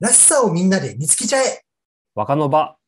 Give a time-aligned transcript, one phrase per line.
[0.00, 1.60] らしさをみんなで見つけちゃえ
[2.14, 2.78] 若の場。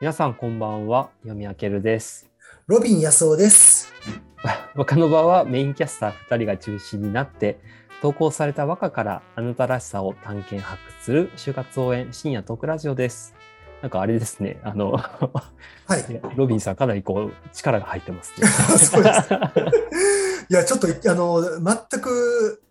[0.00, 2.30] 皆さんこんばんは、読み明けるです。
[2.66, 3.92] ロビン安夫です。
[4.74, 7.60] 若の場はメインキャスター2人が中心になって、
[8.00, 13.34] 投稿された和歌からあなたらしさを探検発掘する就活応援深夜トークラジオです。
[13.82, 15.00] なんかあれですね、あの、は
[15.98, 16.20] い。
[16.34, 18.46] ロビンさんかなりこう力が入ってますね。
[18.78, 19.34] そうです
[20.48, 22.62] いや、ちょっと、あの、全く、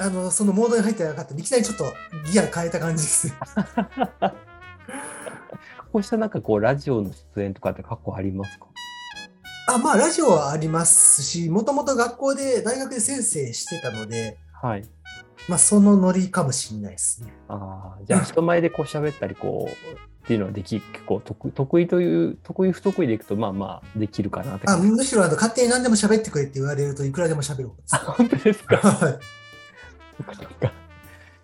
[0.00, 1.84] あの、そのモードに入ってなかったんでいきなりちょっと
[2.32, 3.34] ギア変えた感じですね。
[5.92, 8.66] こうしたなんかこうラジオの出演とかって過去ありますか？
[9.74, 14.88] あ、まあ、ラジオはありますし、もともと学校で、大学で先生してたので、はい。
[15.48, 17.32] まあ、そのノリかもしれないですね。
[17.48, 24.76] ああ、じゃあ人前でこう喋ったりこうっていうのはでき結構得得意という得意不得意でいくとまあまあできるかなってあ。
[24.76, 27.96] むしろあの勝手に何でも喋ってくれって言われるといくらでも喋る方です。
[27.96, 28.80] 本当ですか？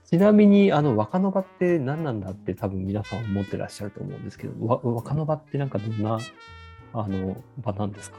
[0.09, 6.19] ちなみにあの若の場って何なんだって多分皆さん思ってらっしゃると思うんですけど、わ若の場ってなんかどんな
[6.93, 8.19] あの場なんですか？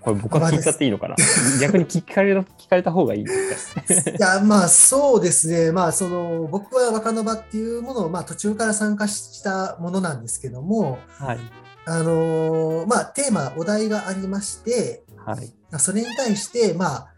[0.00, 1.16] これ僕は聞いちゃっていいのかな？
[1.60, 3.82] 逆に聞かれた聞かれた方がいいですか。
[4.10, 5.72] いや、まあそうですね。
[5.72, 11.38] まあその、僕は若の場っていうものを、まあ途中から参加したものなんですけども、はい
[11.86, 17.08] あのーまあテーマ、お題がありまして、はいそれに対して、まあ、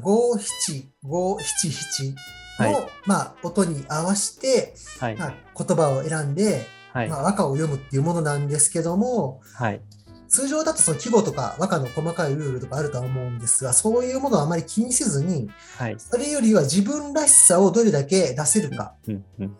[0.00, 2.14] 五七五七七
[2.58, 2.88] の、はい。
[3.06, 5.16] まあ音に合わせて、はい。
[5.16, 7.08] まあ、言葉を選んで、はい。
[7.08, 9.80] まあ、和歌を読むっていうものなんですけども、はい。
[10.28, 15.96] 通常だとその季語とか和歌の細かいルールとかあるとは思うんですが、そういうものはあまり気にせずに、はい。
[15.98, 19.56] それよりは自分らしさをどれだけ出せるか、うんうん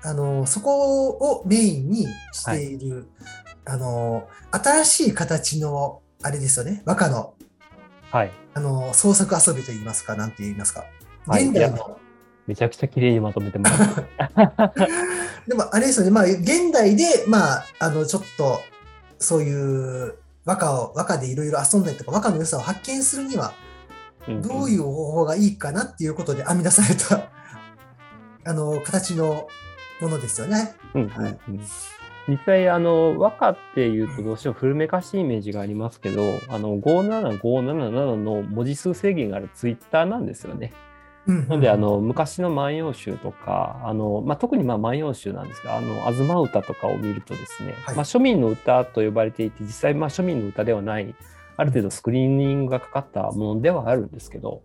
[0.00, 3.08] あのそこをメインにしている、
[3.64, 7.34] あの新しい形のあれですよね、和歌の
[8.10, 8.32] はい。
[8.54, 10.84] あの創作遊びといいますか、なんて言いますか。
[11.26, 11.98] はい現代の、
[12.46, 14.88] めちゃくちゃ綺麗にまとめてもらって。
[15.46, 18.60] でもあれですよね、まあ、現代で、まあ、あのちょっと
[19.18, 20.14] そういう
[20.44, 23.52] 和歌を和歌でいろいろ遊んだりとか、和歌の良さを発見するには、
[24.42, 27.30] どういうう方法がいいかなっていうことで編み出された
[28.44, 29.48] あの形の
[30.00, 30.74] ものですよね。
[30.94, 31.60] んうんうんはいうん
[32.28, 40.72] 実際あの和歌っていうとどうしても古めかしいイメージがありますけどあの57577の文字数制限があるツイッターなんですよね。
[41.26, 51.14] うんなのであの昔の万葉集とかあの、まあ、特にまあ万葉集なんですが「あの東歌」とかを見るとですね、はいまあ、庶民の歌と呼ばれていて実際まあ庶民の歌ではない
[51.58, 54.62] ある程度スクリーニングがかかったものではあるんですけど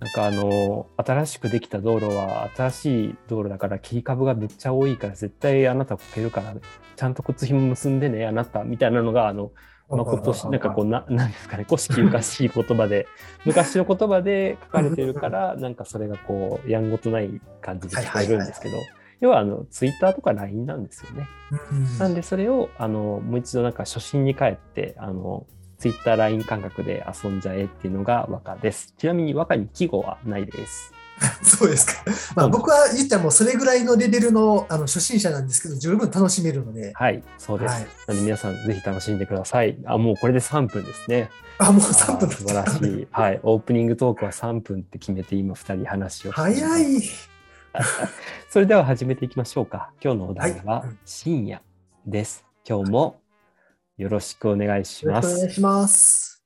[0.00, 6.56] なんかあの新しくできた道路は新しい道路だから切り株がめっちゃ多いから絶対あなたこけるから
[6.96, 9.52] ちゃんと靴紐結んでねあなたみたいなのがあの
[9.90, 13.06] まあ、今年なんかこうななんですかね古式ゆかしい言葉で
[13.46, 18.76] 昔の言葉で書かれてるからなんかそれがこうやんごとない感じで聞こえるんですけど
[19.20, 21.26] 要はあのツイッターとか LINE なんですよね。
[21.72, 21.98] うん。
[21.98, 25.46] なんでそれをあのもう一度なんか初心に帰ってあの
[25.78, 28.94] ツイッター LINE 感覚で遊んじゃえっていうのが和歌です。
[28.98, 30.92] ちなみに和歌に季語はないです。
[31.42, 32.04] そうですか。
[32.34, 37.74] まあ、僕は言ったらもうそれぐらいのレベルのあの初心者なんですけど、十分楽しめるので、はい、そうです。
[37.74, 39.78] はいなので皆さんぜひ楽しんでください。
[39.84, 41.30] あ、もうこれで3分ですね。
[41.58, 43.06] あ、もう3分素晴らしい。
[43.10, 43.40] はい。
[43.42, 47.02] オープニングトークは3分って決めて今2人話を早い。
[48.50, 49.90] それでは始めていきましょうか。
[50.02, 51.62] 今日のお題ははい深夜
[52.06, 52.44] です。
[52.68, 53.20] 今日も
[53.98, 55.54] よろしくお願いしますよろしくお願い。
[55.54, 56.37] します。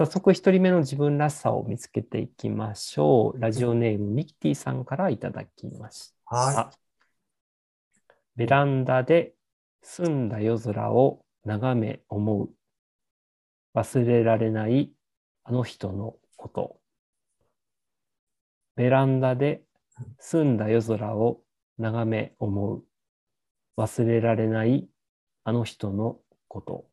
[0.00, 3.38] 早速一人目の自分らしさを見つけていきましょう。
[3.38, 6.36] ラジオネームミキティさんからいただきました。
[6.36, 6.70] は
[8.34, 9.34] ベランダで
[9.82, 12.48] 澄んだ夜空を眺め思う。
[13.74, 14.90] 忘れられない
[15.44, 16.80] あの人のこと。
[18.76, 19.60] ベランダで
[20.18, 21.42] 澄んだ夜空を
[21.76, 22.84] 眺め思う。
[23.76, 24.88] 忘れられない
[25.44, 26.16] あの人の
[26.48, 26.86] こと。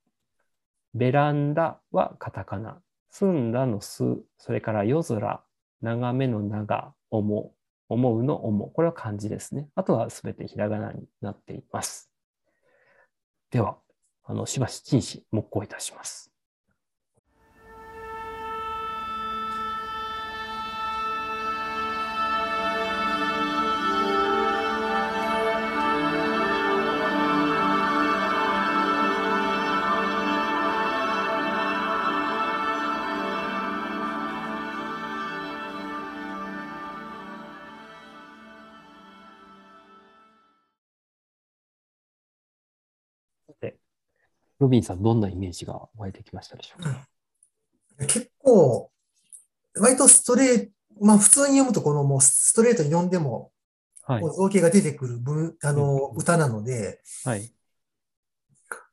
[0.93, 2.81] ベランダはカタカナ。
[3.09, 4.03] すんらのす、
[4.37, 5.43] それから夜空、
[5.81, 7.57] 長めの長、思う。
[7.89, 8.71] 思うの思う。
[8.71, 9.69] これは漢字ですね。
[9.75, 12.11] あとはすべてひらがなになっています。
[13.49, 13.77] では、
[14.23, 16.36] あの、しばし陳詞、黙行いたします。
[44.59, 47.07] ロビンさん、どんなイメージが湧いてきましたでしょうか？
[48.07, 48.91] 結構、
[49.75, 50.71] 割とストレート、
[51.01, 53.51] まあ普通に読むとこのもうストレートに読んでも、
[54.03, 57.51] はい造形が出てくる文、あの、歌なので、はい。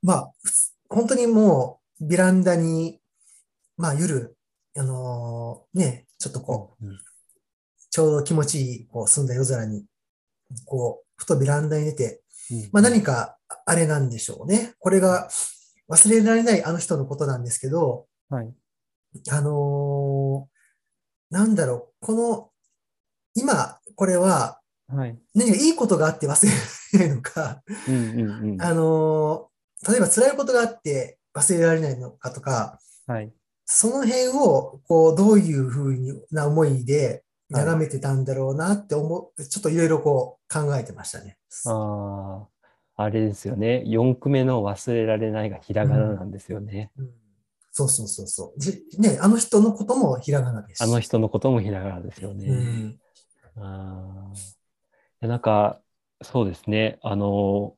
[0.03, 0.33] まあ、
[0.89, 3.01] 本当にもう、ベランダに、
[3.77, 4.37] まあ夜、
[4.77, 6.99] あのね、ちょっとこう、うん
[7.91, 9.85] ちょうど気持ちいい、こう、澄んだ夜空に、
[10.65, 14.75] こう、ふとベランダに出て、うんまあ何か、あれなんでしょうね。
[14.81, 15.29] これが
[15.89, 18.53] 忘れられないあの人のことなんですけど、はい。
[19.31, 20.55] あのー
[21.31, 22.51] なんだろう、この、
[23.35, 25.19] 今、これは、はい。
[25.35, 26.59] 何かいいことがあって忘れら
[26.93, 28.63] れないのか、うんうんうん。
[28.63, 29.55] あのー
[29.91, 33.31] 例えば辛いことがあって忘れられないのかとか、はい。
[33.67, 41.37] その辺を、こう、どういうふうな思いで眺めてたんだろうなって思う、ちょっといろいろこう考えてましたね。
[41.67, 42.49] ああ、
[42.97, 43.83] あれですよね。
[43.87, 46.91] 4句目の忘れられないがひらがななんですよね。
[46.97, 47.11] うん
[47.77, 48.61] そうそうそうそう。
[48.61, 50.81] じね、あの人のこともひらがなですし。
[50.83, 52.47] あの人のこともひらがなですようね。
[52.47, 53.01] ん。
[53.57, 54.33] あ
[55.21, 55.81] なんか、
[56.23, 57.01] そうですね。
[57.03, 57.75] あの、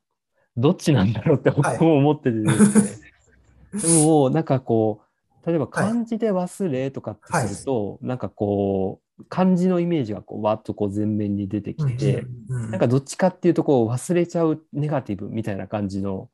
[0.54, 3.80] どっちなんだろうって僕はいも思っててですね。
[3.80, 16.28] でも、なんかこう、例えばはい漢字で忘れとかってすると、なんかこう、漢字のイメージがこう、わっとこう前面に出てきて、うんなんかどっちかっていうとこう忘れちゃうネガティブみたいな感じの、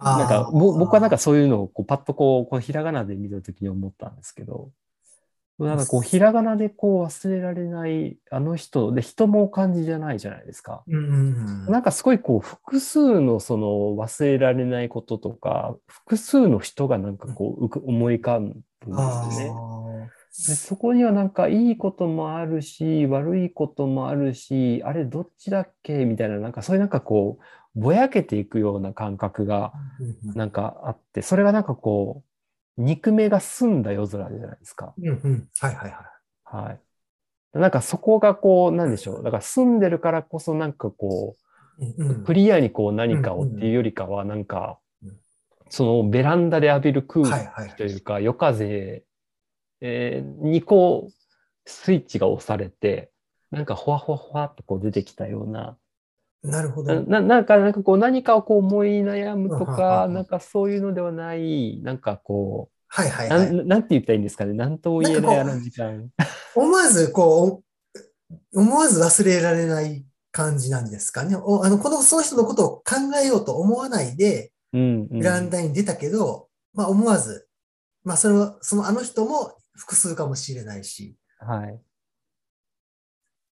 [0.00, 4.70] なんかぼ僕はなんかそういうのをこうパッとこうこうひらがなで見たときに思ったんですけど、
[5.58, 10.84] なんかこうひらがなでこう忘れられないあの人で人も漢字じゃないじゃないですか。
[10.86, 11.72] うんうんうん。
[11.72, 13.66] なんかすごいこう複数のその
[13.96, 18.60] 忘れられないこととか複数の人がなんかこう思い浮かぶんで
[19.32, 20.10] すよね。
[20.46, 27.38] でそこにはなんかいいこともあるし悪いこともあるしあれどっちだっけみたいななんかそういうなんかこ
[27.74, 29.72] うぼやけていくような感覚が
[30.34, 32.22] なんかあってそれがなんかこ
[32.78, 34.94] う肉目が澄んだ夜空じゃないですか。
[34.96, 35.48] うんうん。
[35.58, 36.66] はいはいはい。
[36.66, 36.80] はい。
[37.58, 39.22] なんかそこがこうなんでしょう。
[39.24, 41.36] だから澄んでるからこそなんかこ
[41.80, 45.16] うクリアにこう何かをっていうよりかはなんかうん。
[45.70, 49.02] そのベランダで浴びる空気というか夜風
[49.80, 51.12] えーにこう
[51.66, 53.10] スイッチが押されて
[53.50, 55.76] なんかほわほわほわっとこう出てきたような
[56.42, 56.94] なるほど。
[56.94, 63.50] なななんかなんかこう何かをこう思い悩むとかなんかそういうのではないなんかこうなはいはいはい。
[63.52, 64.54] んなんて言ったらいいんですかね？
[64.54, 66.08] なんとも言えないあの時間
[66.54, 67.62] 思わずこ
[68.54, 71.36] う、思わず忘れられない感じなんですかね？
[71.36, 72.84] おあの、この、その人のことを考
[73.22, 77.46] えようと思わないで、うんうんベランダに出たけど、まあ思わず、
[78.04, 81.16] まあそれは、そのあの人も複数かもしれないし。
[81.38, 81.80] はい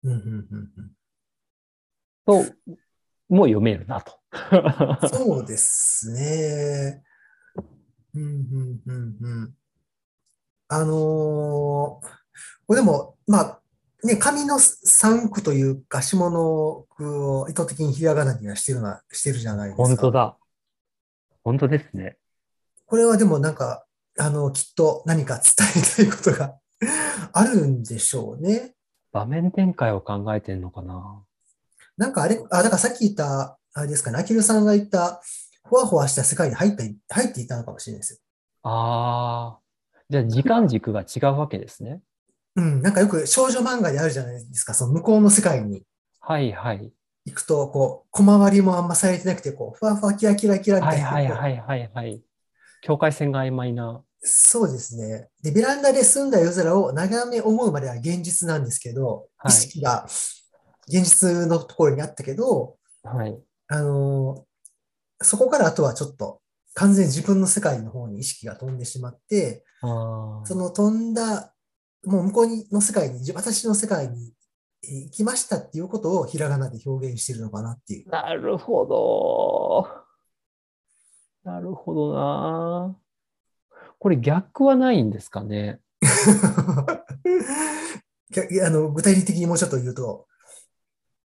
[0.04, 0.92] うんうんうんうん
[2.26, 2.46] と
[3.30, 4.20] もう読めるなと。
[5.08, 7.04] そうですね。
[8.14, 9.56] うん、うん、うん、うん。
[10.68, 12.22] あのー
[12.68, 13.62] これでも、まあ、
[14.04, 19.84] ね、紙の三句というか、下の句を意図的にひらがなにはしてるな、してるじゃないですか。
[19.84, 20.38] 本当だ。
[21.44, 22.18] 本当ですね。
[22.86, 23.86] これはでもなんか、
[24.20, 26.56] あの、きっと何か伝えたいことが
[27.34, 28.76] あるんでしょうね。
[29.12, 31.24] 場面展開を考えてんのかな？
[31.98, 35.22] なんかあれ、あ、だからさっき言った、あれですかね、アキルさんが言った、
[35.68, 38.20] ふわふわした世界に入って、入っていたのかもしれないですよ。
[38.64, 39.60] ああ。
[40.10, 42.02] じゃあ時間軸が違うわけですね。
[42.56, 45.84] うん、なんかよく少女漫画であるじゃないですか、その向こうの世界に
[46.20, 46.92] はいはい。
[47.26, 51.10] 行くと、こう、小回りもあんまされてなくて、こう、ふわふわキラキラキラみたはいいな。
[51.10, 52.22] はいはいはいはい。
[52.82, 54.04] 境界線が曖昧な。
[54.24, 55.30] そうですね。
[55.42, 60.06] で、ベランダで澄んだ夜空を眺め思うまでは現実なんですけど、はい意識が
[60.88, 63.40] 現実のところにあったけど、はい。
[63.68, 64.52] あのー
[65.24, 66.42] そこからあとはちょっと
[66.74, 71.54] 完全に自分の世界の方に意識が飛んでしまって、あその飛んだ、
[72.06, 74.34] もう向こうにの世界に、じ私の世界に
[74.84, 78.08] えー行きましたっていうことをひらがなで表現してるのかなっていう。
[78.10, 78.24] あ。
[78.24, 80.11] なるほど。
[81.44, 82.96] なるほどな。
[84.00, 85.80] これ逆はないんですかね？
[88.52, 90.28] いやあの具体的にもうちょっと言うと、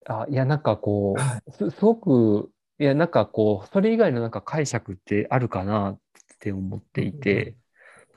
[0.05, 2.49] あ、いや、なんかこう、はすすごく、
[2.79, 5.91] いや、なんかこう、それ以外のなんか解釈ってあるかな？
[5.91, 5.99] っ
[6.39, 7.55] て思っていて、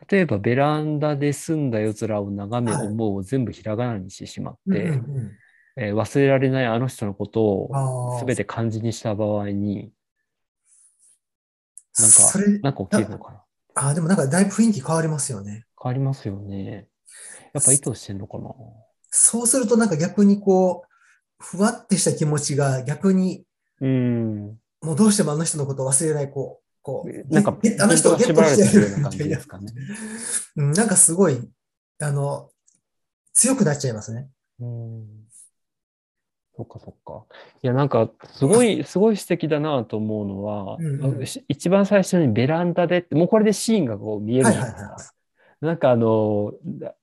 [0.08, 2.86] 例えばベランダで澄んだ夜空を眺めはい。
[2.86, 5.32] 思うを全部ひらがなにしてしまっうんて、うんうん。
[5.76, 9.92] えー忘れられないあの人のことを全て漢字にした場合に、
[11.98, 13.44] なんかなんか起きるのかな？
[13.74, 15.66] あーでもなんかだいぶ雰囲気変わりますよね。
[15.82, 16.88] 変わりますよね。
[17.52, 18.50] やっぱ意図してんのかな？
[19.10, 20.88] そうするとなんか逆にこう、
[21.42, 23.44] ふわってした気持ちが逆に
[23.80, 24.58] うん。
[24.82, 29.48] もうどうしてもあの人のことを忘れない、こう、こう、なんか、えあの人をゲットしてやるな感みたいなじです。
[29.48, 29.72] かね。
[30.56, 31.50] うん、なんかすごい、
[32.00, 32.50] あの、
[33.32, 34.28] 強くなっちゃいますね。
[34.60, 35.19] うん。
[36.60, 37.24] そっかそっか。
[37.62, 44.96] いや、なんか、すごい、 すごい素敵だなと思うのは、うんうんし一番最初にベランダでもうこれでシーンがこう見えるじゃないですか。
[45.60, 46.52] なんかあの、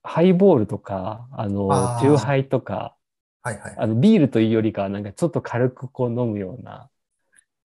[0.03, 1.67] ハイボールとか、あの
[1.99, 2.95] チューハイとか、
[3.41, 3.75] はいはい。
[3.77, 6.89] あの、ビールというよりかは、なんかちょっと軽くこう飲むような、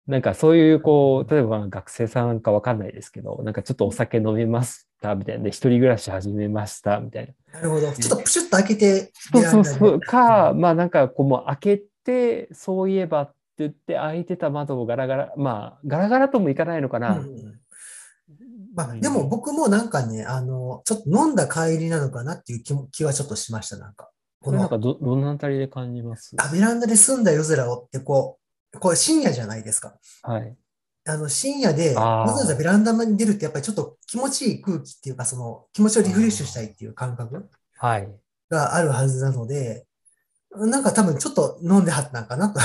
[0.07, 7.59] なんかそういうこう、例えば学生さんかわかんないですけど、なんかちょっとお酒飲めましたみたいな、で、一人暮らし始めましたみたいな。
[7.59, 7.91] なるほど。
[7.91, 9.99] ちょっとプシュッと開けて、そうそうそう。
[9.99, 17.19] か、ンまあなんかこうもう開けて、そういえばって言って開いてた窓をガラガラ、まあガラガラともいかないのかな。
[17.19, 17.59] うんうん
[18.75, 24.09] まあ、でも僕もなんかね、あの、ちょっと飲んだ帰りなのかなっていう気も気はちょっとしました、なんか。
[24.41, 26.35] このなんかど、どのあたりで感じます？
[26.39, 28.39] あベランダで澄んだ夜空をってこ
[28.73, 29.95] う、これ深夜じゃないですか。
[30.23, 30.55] はい。
[31.05, 38.09] あの、深夜で、わざわざベランダに出るってやっぱりちょっと気持ちいい空気っていうか、その気持ちをリフレッシュしたいっていう感覚はい。
[38.49, 39.85] があるはずなので、
[40.55, 42.59] なんか多分ちょっと飲んではったんかなと。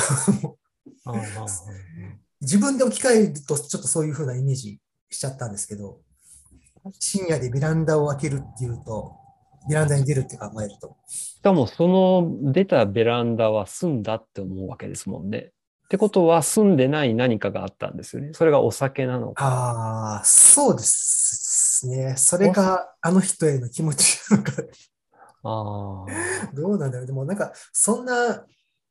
[2.40, 4.78] 自分で置き換えるとちょっとそういう風なイメージ
[5.10, 6.00] しちゃったんですけど、
[7.00, 9.16] 深夜でベランダを開けるっていうと、
[9.68, 10.96] ベランダに出るって考えると。
[11.08, 15.50] しかもその出たベランダは住んだって思うわけですもんね。
[15.88, 18.34] ってことは住んでない何かがあったんですよね。
[18.34, 19.42] それがお酒なのか。
[19.46, 22.14] ああ、そうですね。
[22.18, 24.52] それがあの人への気持ちなのか、
[25.44, 26.54] ああ。
[26.54, 27.06] どうなんだろう。
[27.06, 28.44] でもなんか、そんな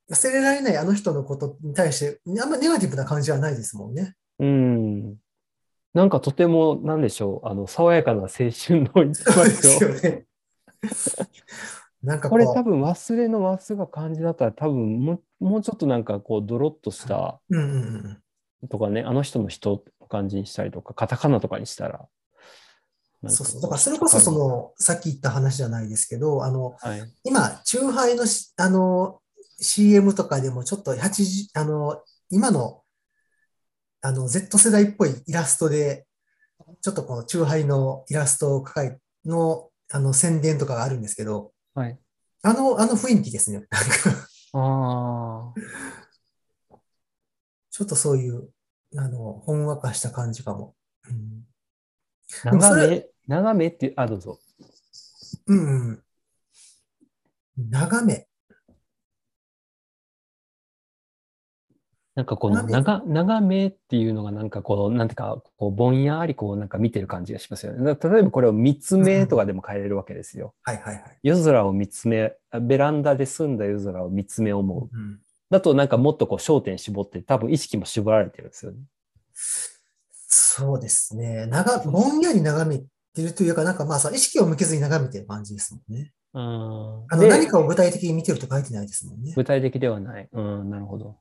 [0.09, 4.15] 忘れられないあの人のことに対して、あんまネガティブな感じはないですもんね。
[4.39, 5.17] うん。
[5.93, 8.51] なんかとても、なんでしょう、あの、爽やかな青春
[8.95, 9.51] の一そうで。
[9.51, 10.25] すよね。
[12.03, 17.39] なんかこれ多分忘れの忘が感じだったら多分もうもうちょっとなんかこうドロッとした。
[18.69, 22.07] とかね、あの人の人の感じにしたりとか、カタカナとかにしたら。
[23.27, 23.61] そうそう。
[23.61, 27.13] だからそれこそその、さっき言った話じゃないですけど、あの、はい。
[27.23, 29.19] 今、チューハイのし、あの、
[29.59, 32.83] CM とかでもちょっと80、あの、今の、
[34.01, 36.05] あの、Z 世代っぽいイラストで、
[36.81, 41.99] ちょっとこのチューハイのイラストを抱え、の、あの、宣伝とかがあるんですけど、はい。
[42.41, 43.59] あの、あの雰囲気ですね。
[43.59, 43.77] なんか、
[44.53, 46.77] ああ。
[47.69, 48.49] ちょっとそういう、
[48.97, 50.75] あの、ほんわかした感じかも。
[51.07, 51.45] うん、
[52.43, 54.39] でもそれ長め、長めってあ、どうぞ。
[55.45, 57.69] うん、うん。
[57.69, 58.26] 眺め。
[62.17, 67.85] なんかこの長め長、長めっていうのがなんかこう、なんていうか、こうぼんやりこうなんか見てる感じがしますよね。
[67.85, 70.55] 例えばこれを見つめとかでも変えれるわけですよ。
[70.63, 71.03] はいはいはい。
[71.21, 74.89] 夜空を見つめ、あベランダで澄んだ夜空を見つめ思う。
[74.91, 75.19] うん、
[75.51, 78.79] だとなんかもっとこう焦点絞って多分意識も絞られてるんですよね。
[79.35, 81.45] そうですね。
[81.45, 82.79] 長、ぼんやり眺め
[83.13, 86.13] てるというか、なんかまあさ、意識を向けずに眺めてる感じですもんね。
[86.33, 86.43] うん
[87.09, 89.33] あの、で何かを具体的に見てると書いてないですもんね。
[89.35, 90.27] 具体的ではない。
[90.31, 91.15] うん、なるほど。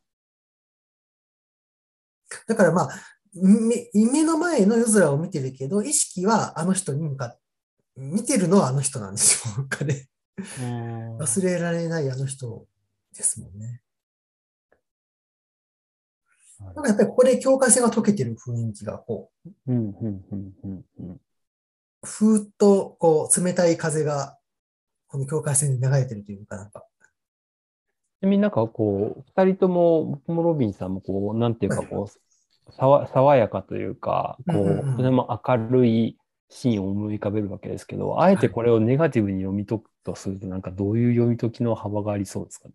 [2.47, 2.89] だからまあ、
[3.35, 7.39] 目目の前の夜空を見てるけど、意識はあの人に向かって、
[7.97, 9.55] 見てるのはあの人なんですよ。
[9.57, 10.09] なんかね
[10.61, 12.67] うん忘れられないあの人
[13.17, 13.81] ですもんね。
[16.59, 19.51] なんかやっぱりここで境界線が解けてる雰囲気が、こう。
[22.03, 24.39] ふーっと、こう、冷たい風が、
[25.09, 26.85] この境界線に流れてるというか、なんか、
[28.23, 36.19] みになんかこう、二人とも、僕もロビンさんもこう、なんていうかこう、さわ爽やかというか、こう、とても明るい
[36.49, 42.69] シーンを思い浮かべるわけですけど、あえてこれをネガティブに読み解くとすると、なんかどういう読み解きの幅がありそうですか？
[42.69, 42.75] ね。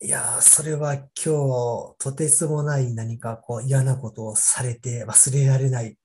[0.00, 5.96] いやー、それは今日、とてつもない何かこう嫌なことをされて忘れられない。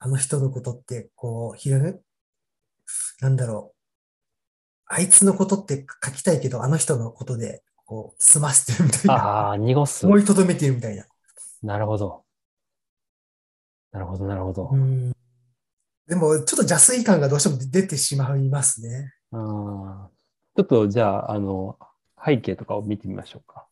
[0.00, 1.94] あの人のことって、こう、ひらめ、
[3.20, 3.77] なんだろう。
[4.88, 9.14] あいつのことって書きたいけど、あの人のことで、こう、済ませてるみたいな。
[9.14, 10.06] ああ、濁す。
[10.06, 11.04] 思いとどめてるみたいな。
[11.62, 12.24] なるほど。
[13.92, 14.68] なるほど、なるほど。
[14.72, 15.12] うん。
[16.06, 19.12] でも、ちょっと邪推感がどうしても出てしまいますね。
[19.30, 20.08] あー
[20.56, 21.78] ちょっとじゃあ、あの、
[22.24, 23.66] 背景とかを見てみましょうか。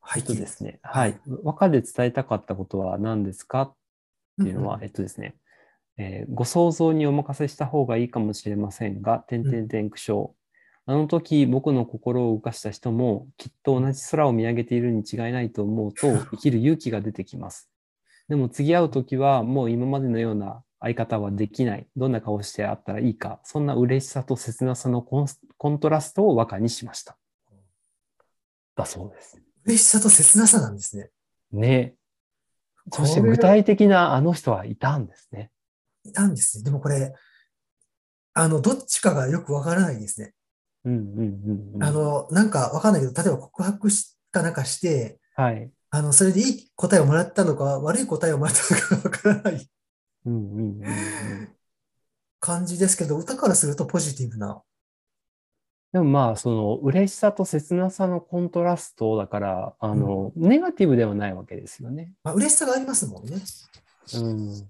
[0.00, 0.20] はい。
[0.20, 0.80] えっとですね。
[0.82, 1.18] はい。
[1.42, 3.62] 和歌で伝えたかったことは何ですか？
[3.62, 3.74] っ
[4.42, 5.34] ていうのは、うんえっとですね、
[5.96, 10.30] えーご想像にお任せした方がいいかもしれませんが、点々点苦笑。
[10.86, 17.70] あの時僕の心を動かした人もきっと同じ空を見上げているに違いないと思うと 生きる勇気が出てきます。
[18.28, 21.86] でも次会う時はもう今までのような相方はできない。
[21.96, 23.40] どんな顔してあったらいいか。
[23.44, 27.16] そんな嬉しさと切なさのコンスコントラストを和歌にしました。
[28.76, 29.40] だそうです。
[29.64, 31.10] 嬉しさと切なさなんですね。
[31.52, 31.94] ね。
[32.92, 35.50] そして具体的なあの人はいたんですね。
[36.04, 36.64] いたんですね。
[36.64, 37.14] でもこれ、
[38.34, 40.34] あの、どっちかがよくわからないですね。
[40.84, 41.82] うんうんうんうん。
[41.82, 45.70] あの、なんかわかんないけど、例えば告白しかなんかして、はい。
[45.90, 49.70] あの、それでいい答えをもらったのか、悪い答えをもらったのかわからない
[50.26, 51.48] うんうんうんうん。
[52.40, 54.62] 感じですけど、歌からするとポジティブな。
[55.92, 62.12] でもまあ、その嬉しさと切なさのコントラストだから、あの、ネガティブではないわけですよね。
[62.24, 63.36] まあ、嬉しさがありますもんね。
[64.14, 64.68] うん。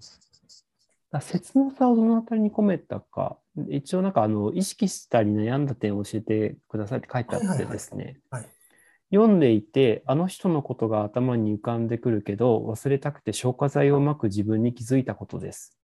[1.21, 3.37] 切なさをどのあたりに込めたか、
[3.69, 8.19] 一応なんかあの、意識したり悩んだ点を教えてくださいって書いてあってですね。
[8.29, 8.45] はい
[9.13, 15.77] 読んでいて、あの人のことが頭に浮かんでくるけど、忘れたくて消化剤をまく自分に気づいたことです。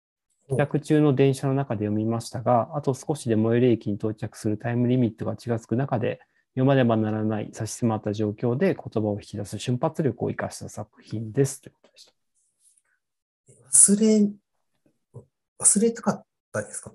[0.48, 6.21] お帰宅中の電車の中で読みましたが、あと少しで最寄り駅に到着するタイムリミットが近づく中で、
[6.55, 11.62] 読まねばならない差し迫った状況で言葉を引き出す瞬発力を生かした作品です。
[11.62, 12.13] ということでした。
[13.71, 14.31] 忘れ、
[15.59, 16.93] 忘れたかったですか？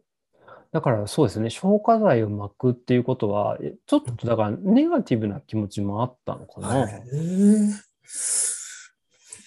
[0.73, 6.69] だからそうですね、消化剤を巻くっていうことは、えちょっとだからネガティブな気持ちもあったのかな。
[6.69, 6.93] はい。
[7.13, 7.71] えー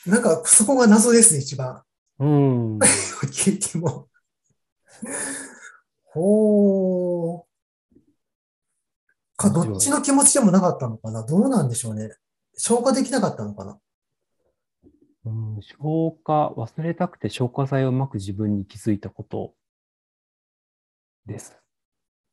[0.05, 1.83] なんか、そこが謎ですね、一番。
[2.19, 2.77] うん。
[3.27, 4.07] 聞いても。
[6.05, 7.43] ほー。
[9.35, 11.23] か、どっちの気持ちでもなかったのかな？
[11.23, 12.09] どうなんでしょうね。
[12.55, 13.77] 消化できなかったのかな？
[15.27, 19.53] うん、消化、忘れたくて消化剤を巻く自分に気づいたこと
[21.25, 21.57] です。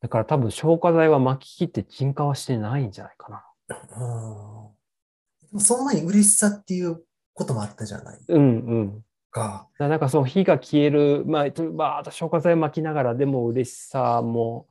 [0.01, 3.43] だから多分消化剤は巻き切って沈下はしてないんじゃないかな。
[3.69, 8.45] あーでもその前に嬉しさっていうこともあったじゃないうんう
[8.81, 9.05] ん。
[9.35, 9.67] か。
[9.77, 14.67] なんかその火が消える、まあ、バーッと消化剤を巻きながら、でも嬉しさも、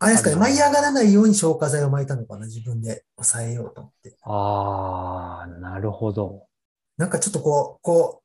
[0.00, 4.16] あれですかね、舞い上がらないように消化剤を巻いたのかな自分で抑えようと思って。
[4.22, 6.48] ああ、なるほど。
[6.96, 8.22] なんかちょっとこう、こ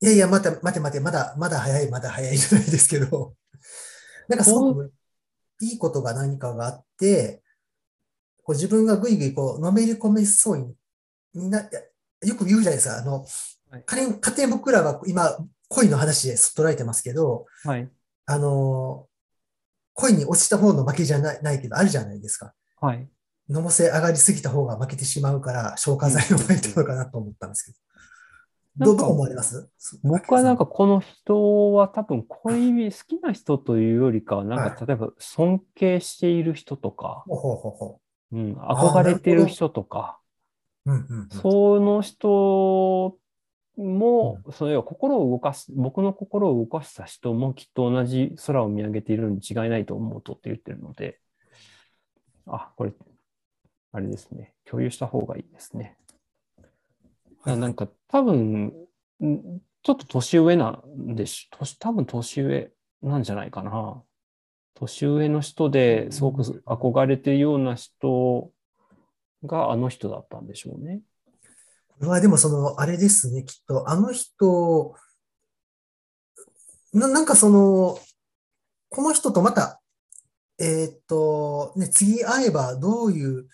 [0.00, 3.34] う、いやいや、待て、待て待て、まだ、まだ早い、まだ早いじゃないですけど、
[4.28, 4.92] なんかすごく
[5.60, 7.42] いいことが何かがあって、
[8.42, 10.74] こう自分がぐいぐいこう、のめり込めそうに、
[11.34, 11.68] みんな、
[12.22, 13.26] よく言うじゃないですか、あの
[13.70, 15.36] はい、仮に家庭僕らは今、
[15.68, 17.90] 恋の話で捉えてますけど、はい。
[18.26, 19.08] あの、
[19.94, 22.54] 恋に落ちた方の負けじゃない、ないけど、あるじゃないですか。
[22.80, 23.08] はい。
[23.48, 27.78] のぼせ上がりすぎた方が負けてしまうから、消化剤を巻いたのかなと思ったんですけど。
[28.78, 29.70] どう、思われます？
[30.02, 37.24] 僕はなんか、この人は多分恋、好きな人というよりかは、なんか例えば尊敬している人とか、
[38.32, 40.18] 憧れてる人とか、
[40.84, 40.92] う。
[40.92, 41.28] うんうんうん。
[41.30, 43.16] その人
[43.78, 51.18] も、その要は心を動かす、僕の心を動かした人もきっと同じ空を見上げているに違いないと思うとって言ってるので、
[52.46, 52.92] あ、これ、
[53.96, 54.52] あれですね。
[54.66, 55.96] 共有した方がいいですね。
[57.40, 62.70] はいなんか多分、んちょっと年上なんでし、年多分年上
[63.02, 64.02] なんじゃないかな。
[64.74, 68.50] 年上の人ですごく憧れてるような人
[69.44, 71.00] があの人だったんでしょうね。
[71.88, 74.94] これはでもその、あれですね、きっと、あの人、
[76.92, 77.98] な、なんかその、
[78.90, 79.80] この人とまた、
[80.58, 83.48] えーっと、ね、次会えばどういう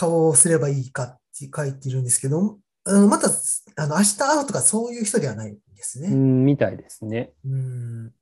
[0.00, 3.28] 顔をすればいいかって書いてるんですけど、あの、また、
[3.76, 6.08] あの、明日会うとかそういう人ではないんですね。
[6.08, 7.32] うん、みたいですね。
[7.44, 8.12] うん。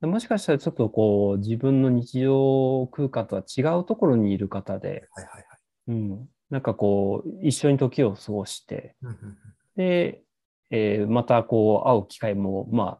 [0.00, 5.44] もしかしたらちょっとこう、自分の日常空間とは違うところにいる方で、はいはいはい。
[5.88, 9.36] うん、なんかこう、一緒に時を過ごして、うんうんうん
[9.76, 10.22] で、
[10.70, 12.98] えーまたこう、会う機会も、ま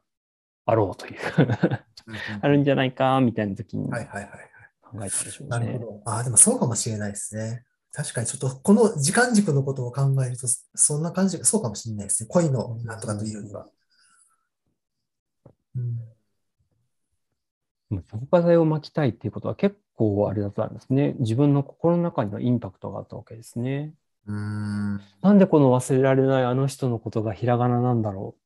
[0.64, 1.18] あ、あろうという、
[2.40, 5.08] あるんじゃないか、みたいな時に考はいはいはいはい。
[5.08, 5.72] えたでしょうなるね。
[5.72, 6.02] ほど。
[6.04, 7.64] ああ、でもそうかもしれないですね。
[7.92, 12.28] 確かにちょっとこの時間軸のことを考えると、そんな感じ、そうかもしれないですね。
[12.30, 13.66] 恋のなんとかというよりは。
[15.74, 15.84] うん、う
[17.96, 21.14] ん消化剤を巻きたいっていうことは結構あれだったんですね。
[21.20, 23.94] 自分の心の中にはインパクトがあったわけですね。
[24.26, 25.00] うん。
[25.22, 28.36] なんでこの忘れられないあの人のことがひらがななんだろ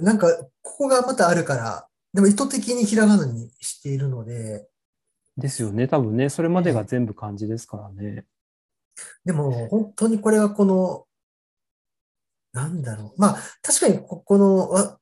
[0.00, 0.28] なんか、
[0.62, 4.70] ここがまたあるから、でも意図的にひらがなにしているので、う。
[5.38, 5.86] ですよね。
[5.86, 8.26] 多分ね、それまでが全部漢字ですからね。
[9.24, 11.06] でも本当にこれはこの、
[12.52, 13.20] なんだろう。
[13.20, 14.98] まあ、確かにここの、わ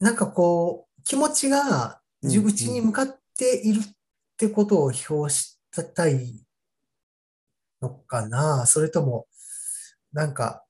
[0.00, 3.94] なんかこう、気持ちが自うんうん内に向かっているっ
[4.36, 5.60] てことを表し
[5.94, 6.44] たい
[7.80, 8.66] のかな。
[8.66, 9.26] それとも、
[10.12, 10.64] なんか、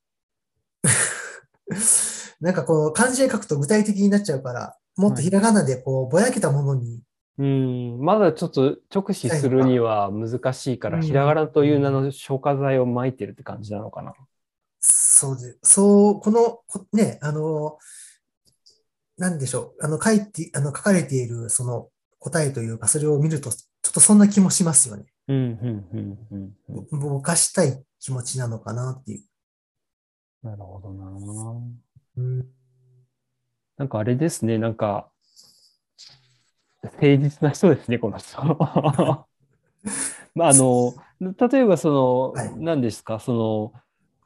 [2.40, 7.03] なんかこう、漢字で書くと具体的になっちゃうから、もっとひらがなでこう、ぼやけたものに、
[7.37, 14.14] うん、まだちょっと直視するには難しいから、うんひらがなという名の消化剤を撒いてるって感じなのかな？
[14.81, 17.79] そうで、そう、この、こね、あの、
[19.16, 25.07] なんでしょう、あの、書いて、あの、書かれている、その答えというか、それを見ると、ちょっとそんな気もしますよね。
[25.29, 26.57] うん、うん、うん、うん
[26.90, 27.01] うん。
[27.01, 29.25] ぼかしたい気持ちなのかなっていう。
[30.42, 31.11] なるほどな。
[32.18, 32.47] うん、
[33.79, 35.09] なんかあれですね、なんか、
[36.85, 38.42] 誠実な人ですね、この人。
[40.35, 43.73] まあ、あの、例えばその、はい何ですか、その、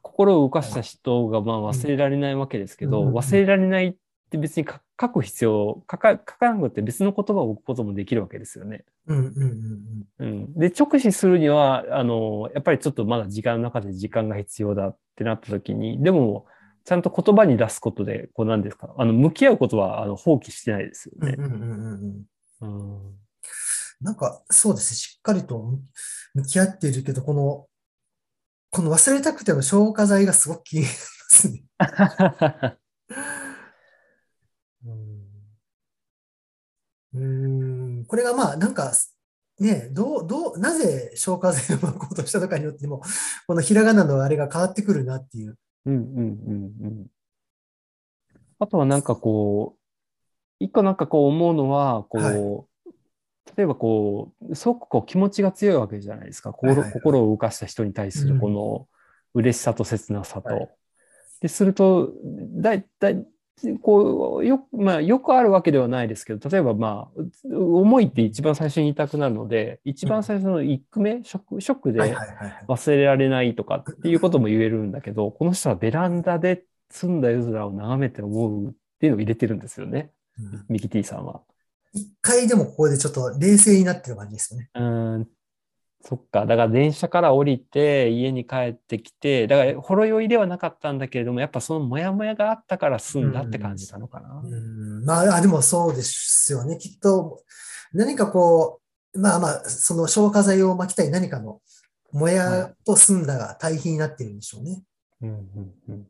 [0.01, 3.95] 心を動かした人がまあ忘れられないわけですけど、うん忘れられないっ
[4.29, 8.83] て別に書書く必要、書か書かなくて別の言葉を置くこともできるわけですよね。
[9.07, 16.45] うん、うん、うんうん、で、直視するには、あの、やっぱりちょっとまだ時間の中で時間が必要だってなった時に、でも、
[16.83, 21.29] ちゃんと言葉に出すことで、こうなんですか、あの、向き合うことは、あの、放棄してないですようん。
[21.29, 22.25] うん、ね。
[22.61, 23.19] うん、
[24.01, 25.79] なんか、そうですね、しっかりと
[26.33, 27.67] 向き合っているけど、この、
[28.71, 31.63] この忘れたくても消化剤がすごく気になりますね。
[37.11, 38.93] うん、これがまあ、なんか、
[39.59, 43.01] ね、どう、どう、なぜ消化剤を巻こうとしたのかによっても、
[43.47, 45.57] このひらがなのあれが変わってくるなっていう。
[45.85, 47.07] うんうんうんうん。
[48.59, 49.78] あとはなんかこう、
[50.59, 52.65] 一個なんかこう思うのは、こう、はい
[53.57, 56.53] 例えばこう、すごくこう気持ちが強いわけじゃないですか。
[56.53, 58.87] 心,、心を動かした人に対するこの
[59.33, 60.53] 嬉しさと切なさと。
[60.53, 60.69] はい
[61.41, 63.25] で、すると、だいたい、
[63.81, 67.21] こう、よく、まあ、よくあるわけではないですけど、例えばまあ、
[67.53, 71.99] 思いって一番最初に言いたくなるので、一番最初の一句目、ショック、ショックで。
[72.67, 80.09] 忘れられないとかっていうことも言えるんだけど、この人はベランダで澄んだ夜空を眺めて思うっていうのを入れてるんですよね、うん
[80.67, 81.41] ミキティさんは。
[81.93, 84.69] 一回でもここでちょっと冷静になってる感じですよね。
[84.75, 85.27] うーん、
[86.01, 86.45] そっか。
[86.45, 94.41] だから電車から降りて家に帰ってきて、だからほろ酔いではなかったんだけれども、やっぱそのモヤモヤがあったから済んだって感じたのかな。
[94.43, 96.77] うん、まあ、あでもそうですよね。
[96.77, 97.43] きっと、
[97.93, 98.81] 何かこ
[99.13, 101.59] う、まあまあ、その消化剤を巻きたい何かの、
[102.11, 104.83] もやと澄んだが対比になってるんでしょうね。
[105.21, 106.07] うんうんうん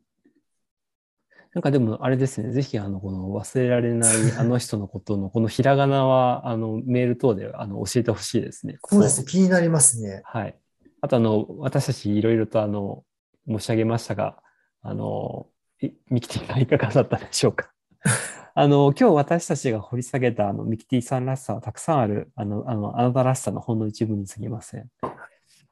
[1.52, 8.78] なんかでもあれですね、ぜひあのこの忘れられない あの人のことのこのひらがなはあのメール等であの教えてほしいですね。
[8.86, 9.26] そうですね。
[9.26, 10.22] 気になりますね。
[10.24, 10.56] はい。
[11.00, 13.04] あと、あの、私たちいろいろと、あの、
[13.48, 14.42] 申し上げましたが、
[14.82, 15.46] あの、
[15.80, 17.72] いミキティさんいかがだったでしょうか？
[18.54, 24.90] あの、今日私たちが掘り下げた、あの、ミキティさんらしさはたくさんある、あの、あの、あなたらしさのほんの一部に過ぎません。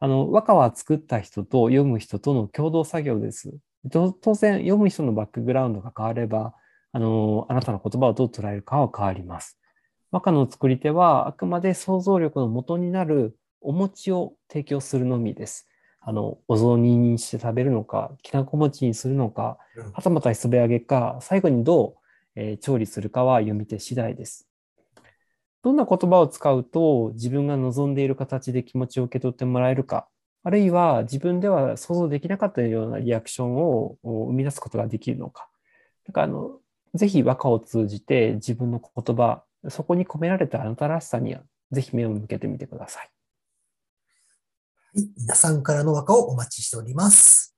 [0.00, 3.54] あの、和歌は作った人と読む人との共同作業です。
[3.90, 6.54] と当然、読む人のバックグラウンドが変われば、
[6.92, 9.58] あの、あなたの言葉をどう捉えるかは変わります。
[10.10, 15.68] 和歌の作り手は、あくまで想像力の元になるお餅を提供するのみです。
[16.00, 21.96] あの、お雑煮にして食べるのか、きなこ餅にするのかうん、はたまた磯辺揚げか、最後にど
[22.34, 24.48] う、えー調理するかは読み手次第です。
[25.62, 30.08] どんな言葉を使うと自分が望んでいる形で気持ちを受け取ってもらえるか、
[30.44, 35.48] あるいは自分では想像できなかったようなリアクションを生み出すことができるのか。
[36.06, 36.60] だからあの、
[36.94, 43.10] ぜひ和歌を通じて自分の言葉、そこに込められたあなたらしさには、ぜひ目を向けてみてください。
[44.94, 47.54] はい皆さんからの和歌をお待ちしております。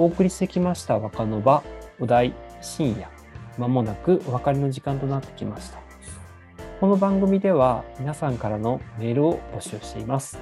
[0.00, 1.62] お送りしてきました若の場、
[1.98, 2.32] お題、
[2.62, 3.10] 深夜。
[3.58, 5.78] まもなくお別れの時間となってきました。
[6.80, 10.38] この番組では皆さんからのメールを募集しています。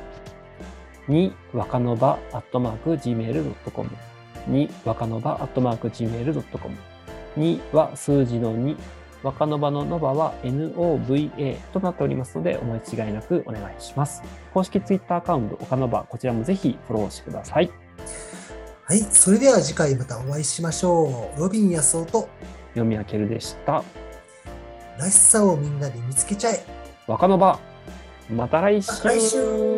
[1.09, 3.90] に、若の場、アットマーク、gmail.com。
[4.47, 6.77] に、若の場、アットマーク、gmail.com。
[7.37, 8.77] には数字の2。
[9.25, 14.23] 若の場のノバは NOVA となっておりますので、お間違いなくお願いします。
[14.55, 17.88] 公式ツイッターアカウント、岡の場、こちらもぜひフォローしてください。
[18.88, 19.01] はい。
[19.11, 21.40] それでは次回またお会いしましょう。
[21.40, 22.29] ロビン安夫と
[22.70, 23.85] 読み分けるでした。
[24.98, 26.64] らしさをみんなで見つけちゃえ。
[27.07, 27.61] 若の場、
[28.31, 29.78] また来週来週